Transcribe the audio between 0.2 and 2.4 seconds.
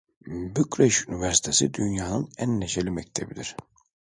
Bükreş Üniversitesi dünyanın